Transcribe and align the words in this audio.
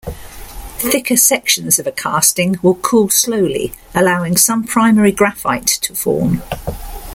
Thicker 0.79 1.15
sections 1.15 1.77
of 1.77 1.85
a 1.85 1.91
casting 1.91 2.57
will 2.63 2.73
cool 2.73 3.09
slowly, 3.11 3.71
allowing 3.93 4.35
some 4.35 4.63
primary 4.63 5.11
graphite 5.11 5.67
to 5.83 5.93
form. 5.93 6.41